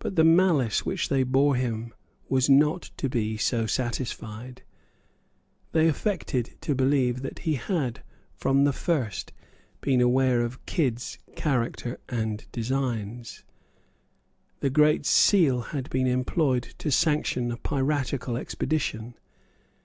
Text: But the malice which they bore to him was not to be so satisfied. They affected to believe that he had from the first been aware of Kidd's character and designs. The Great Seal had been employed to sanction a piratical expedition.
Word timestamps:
But 0.00 0.16
the 0.16 0.24
malice 0.24 0.84
which 0.84 1.08
they 1.08 1.22
bore 1.22 1.54
to 1.54 1.60
him 1.60 1.94
was 2.28 2.50
not 2.50 2.90
to 2.96 3.08
be 3.08 3.36
so 3.36 3.66
satisfied. 3.66 4.62
They 5.70 5.86
affected 5.86 6.56
to 6.62 6.74
believe 6.74 7.22
that 7.22 7.38
he 7.38 7.54
had 7.54 8.02
from 8.34 8.64
the 8.64 8.72
first 8.72 9.32
been 9.80 10.00
aware 10.00 10.40
of 10.40 10.66
Kidd's 10.66 11.18
character 11.36 12.00
and 12.08 12.46
designs. 12.50 13.44
The 14.58 14.70
Great 14.70 15.06
Seal 15.06 15.60
had 15.70 15.88
been 15.88 16.08
employed 16.08 16.74
to 16.78 16.90
sanction 16.90 17.52
a 17.52 17.56
piratical 17.58 18.36
expedition. 18.36 19.14